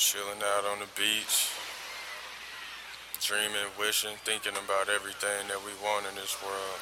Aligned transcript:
Chilling 0.00 0.40
out 0.56 0.64
on 0.64 0.80
the 0.80 0.88
beach, 0.96 1.52
dreaming, 3.20 3.68
wishing, 3.78 4.16
thinking 4.24 4.56
about 4.56 4.88
everything 4.88 5.44
that 5.52 5.60
we 5.60 5.76
want 5.84 6.08
in 6.08 6.14
this 6.16 6.40
world. 6.40 6.80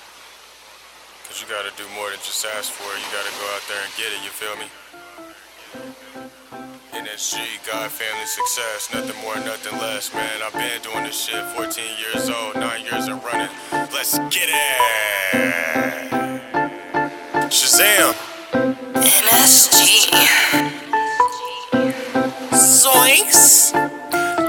Cause 1.26 1.42
you 1.42 1.51
gotta 1.51 1.74
do 1.74 1.83
more 1.99 2.15
than 2.15 2.22
just 2.22 2.46
ask 2.46 2.71
for 2.71 2.87
it, 2.94 3.03
you 3.03 3.10
gotta 3.10 3.35
go 3.42 3.46
out 3.58 3.67
there 3.67 3.83
and 3.83 3.90
get 3.99 4.15
it, 4.15 4.22
you 4.22 4.31
feel 4.31 4.54
me? 4.62 4.71
NSG, 6.94 7.42
God, 7.67 7.90
family, 7.90 8.24
success, 8.24 8.94
nothing 8.94 9.21
more, 9.26 9.35
nothing 9.42 9.76
less, 9.82 10.14
man. 10.14 10.38
I've 10.38 10.54
been 10.54 10.78
doing 10.87 11.03
this 11.03 11.19
shit 11.19 11.44
14 11.58 11.85
years 11.98 12.30
old, 12.30 12.54
9 12.54 12.85
years 12.87 13.08
and 13.08 13.19
running. 13.24 13.50
Let's 13.90 14.16
get 14.30 14.46
it! 14.46 14.78
Shazam! 17.50 18.14
NSG. 18.95 19.98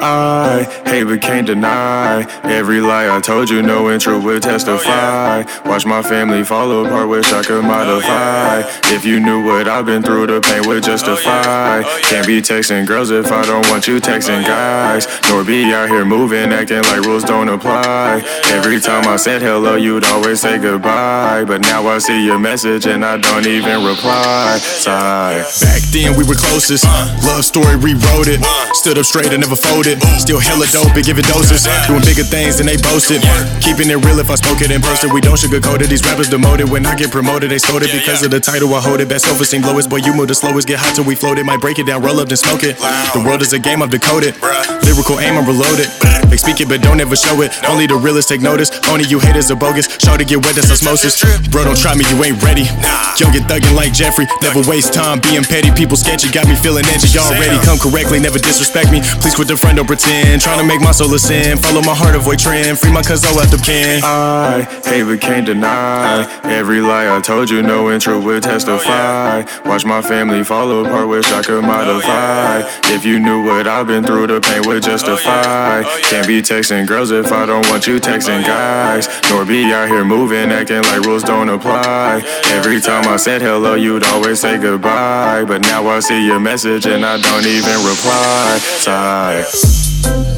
I 0.02 0.64
hate 0.86 1.04
but 1.04 1.22
can't 1.22 1.46
deny 1.46 2.24
every 2.44 2.80
lie 2.82 3.16
I 3.16 3.20
told 3.20 3.50
you. 3.50 3.62
No 3.62 3.92
intro 3.92 4.20
would 4.20 4.44
testify. 4.44 5.44
Watch 5.66 5.86
my 5.86 6.02
family 6.02 6.44
fall 6.44 6.86
apart, 6.86 7.10
wish 7.10 7.32
I 7.34 7.44
could 7.44 7.64
modify. 7.64 8.62
If 8.94 9.04
you 9.06 9.20
knew 9.20 9.44
what 9.46 9.68
I've 9.68 9.86
been 9.86 10.02
through, 10.02 10.28
the 10.28 10.42
pain 10.42 10.68
would 10.68 10.84
justify. 10.84 11.84
Can't 12.04 12.26
be 12.26 12.42
texting 12.42 12.88
girls 12.88 13.12
if 13.12 13.32
I 13.32 13.44
don't 13.46 13.68
want 13.70 13.88
you 13.88 14.00
texting 14.00 14.44
guys. 14.46 15.08
Nor 15.30 15.44
be 15.44 15.74
out 15.74 15.90
here 15.90 16.06
moving, 16.06 16.52
acting 16.54 16.84
like 16.84 17.02
rules 17.02 17.24
don't 17.24 17.50
apply. 17.50 18.22
Every 18.52 18.80
time 18.80 19.08
I 19.08 19.18
said 19.18 19.42
hello, 19.42 19.76
you'd 19.76 20.06
always 20.06 20.42
say 20.42 20.58
goodbye. 20.60 21.44
But 21.46 21.62
now 21.62 21.88
I 21.88 21.98
see 21.98 22.26
your 22.26 22.40
message 22.40 22.86
and 22.86 23.04
I 23.04 23.18
don't 23.18 23.46
even 23.46 23.84
reply. 23.84 24.58
Sigh. 24.60 25.44
Back 25.62 25.82
then 25.92 26.16
we 26.18 26.24
were 26.24 26.36
closest. 26.36 26.86
Uh. 26.88 27.20
Love 27.26 27.44
story 27.44 27.76
rewrote 27.76 28.28
it. 28.28 28.40
Uh. 28.42 28.74
Stood 28.74 28.98
up 28.98 29.06
straight 29.06 29.32
and 29.34 29.42
never 29.42 29.56
folded. 29.56 29.89
Still 30.20 30.40
hella 30.40 30.68
dope 30.70 30.94
and 30.94 31.06
giving 31.06 31.26
doses. 31.26 31.66
Doing 31.88 32.06
bigger 32.06 32.28
things 32.28 32.58
than 32.58 32.68
they 32.68 32.78
boasted. 32.78 33.24
Keeping 33.64 33.90
it 33.90 33.98
real 34.06 34.20
if 34.20 34.30
I 34.30 34.36
spoke 34.36 34.62
it 34.62 34.70
in 34.70 34.82
person. 34.82 35.10
We 35.14 35.22
don't 35.22 35.40
sugarcoat 35.40 35.82
it. 35.82 35.90
These 35.90 36.06
rappers 36.06 36.30
demoted. 36.30 36.70
When 36.70 36.86
I 36.86 36.96
get 36.96 37.12
promoted, 37.12 37.50
they 37.50 37.58
stole 37.58 37.82
it 37.82 37.92
because 37.92 38.22
of 38.22 38.32
the 38.32 38.40
title 38.40 38.74
I 38.76 38.82
hold 38.82 39.02
it. 39.02 39.10
Best 39.10 39.26
self 39.26 39.42
esteem 39.42 39.64
lowest. 39.64 39.90
Boy, 39.90 40.04
you 40.06 40.14
move 40.14 40.28
the 40.28 40.36
slowest. 40.36 40.68
Get 40.68 40.80
hot 40.80 40.96
till 40.96 41.06
we 41.06 41.16
float 41.16 41.40
it. 41.40 41.46
Might 41.46 41.62
break 41.62 41.80
it 41.80 41.88
down, 41.88 42.04
roll 42.04 42.20
up, 42.20 42.28
then 42.30 42.38
smoke 42.38 42.64
it. 42.64 42.78
The 43.16 43.24
world 43.26 43.42
is 43.42 43.54
a 43.54 43.60
game, 43.60 43.82
I've 43.82 43.90
decoded. 43.90 44.36
Lyrical 44.84 45.20
aim, 45.20 45.38
I'm 45.38 45.46
reloaded. 45.46 45.88
They 46.30 46.38
speak 46.38 46.62
it, 46.62 46.70
but 46.70 46.82
don't 46.82 47.02
ever 47.02 47.16
show 47.16 47.42
it. 47.42 47.50
Only 47.66 47.88
the 47.88 47.96
realest 47.98 48.30
take 48.30 48.42
notice. 48.42 48.70
Only 48.88 49.06
you 49.10 49.20
haters 49.20 49.50
are 49.50 49.58
bogus. 49.58 49.90
Show 49.98 50.18
to 50.18 50.26
get 50.26 50.46
wet, 50.46 50.54
that's 50.56 50.70
osmosis. 50.70 51.18
Bro, 51.50 51.66
don't 51.66 51.78
try 51.78 51.96
me, 51.96 52.06
you 52.14 52.22
ain't 52.22 52.38
ready. 52.44 52.70
Young 53.18 53.34
and 53.34 53.46
thuggin' 53.50 53.74
like 53.74 53.94
Jeffrey. 53.94 54.28
Never 54.42 54.62
waste 54.70 54.94
time 54.94 55.20
being 55.20 55.42
petty. 55.42 55.72
People 55.74 55.98
sketchy, 55.98 56.30
got 56.30 56.46
me 56.48 56.56
feeling 56.56 56.86
edgy 56.86 57.18
already. 57.18 57.58
Come 57.66 57.80
correctly, 57.82 58.20
never 58.20 58.38
disrespect 58.38 58.92
me. 58.92 59.02
Please 59.26 59.34
quit 59.34 59.48
the 59.48 59.58
friend, 59.58 59.79
don't 59.80 59.88
pretend. 59.88 60.42
Trying 60.42 60.60
to 60.60 60.66
make 60.66 60.82
my 60.82 60.92
soul 60.92 61.14
a 61.14 61.20
sin. 61.20 61.58
Follow 61.58 61.82
my 61.82 61.96
heart, 61.96 62.14
avoid 62.14 62.38
trend. 62.38 62.78
Free 62.78 62.92
my 62.92 63.02
cuz 63.02 63.24
I 63.24 63.32
left 63.32 63.52
the 63.52 63.58
pen. 63.58 64.02
I 64.04 64.68
hate 64.84 65.04
but 65.04 65.22
can't 65.22 65.46
deny 65.46 66.28
every 66.44 66.82
lie 66.82 67.08
I 67.16 67.22
told 67.22 67.50
you. 67.50 67.62
No 67.62 67.90
intro 67.90 68.20
would 68.20 68.44
testify. 68.44 69.44
Watch 69.64 69.86
my 69.86 70.02
family 70.02 70.44
fall 70.44 70.70
apart, 70.86 71.08
wish 71.08 71.32
I 71.32 71.42
could 71.42 71.64
modify. 71.64 72.64
If 72.96 73.06
you 73.06 73.20
knew 73.20 73.46
what 73.46 73.68
I've 73.68 73.88
been 73.88 74.04
through, 74.04 74.28
the 74.28 74.42
pain 74.42 74.64
would 74.68 74.84
justify. 74.84 75.84
Can't 76.10 76.28
be 76.28 76.42
texting 76.42 76.86
girls 76.86 77.12
if 77.12 77.32
I 77.32 77.46
don't 77.46 77.66
want 77.70 77.88
you 77.88 78.00
texting 78.00 78.44
guys. 78.44 79.08
Nor 79.30 79.46
be 79.46 79.72
out 79.72 79.88
here 79.88 80.04
moving, 80.04 80.52
acting 80.52 80.84
like 80.92 81.02
rules 81.06 81.24
don't 81.24 81.48
apply. 81.48 82.22
Every 82.58 82.82
time 82.82 83.08
I 83.08 83.16
said 83.16 83.42
hello, 83.42 83.76
you'd 83.76 84.04
always 84.12 84.42
say 84.42 84.58
goodbye. 84.58 85.46
But 85.46 85.62
now 85.62 85.88
I 85.88 86.02
see 86.02 86.26
your 86.26 86.40
message 86.40 86.86
and 86.86 87.06
I 87.06 87.16
don't 87.22 87.46
even 87.46 87.78
reply. 87.88 88.58
Sigh. 88.84 89.69
Thank 89.70 90.28
you. 90.28 90.29